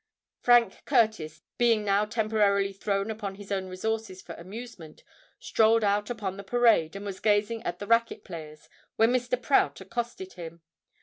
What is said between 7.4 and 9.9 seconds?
at the racquet players, when Mr. Prout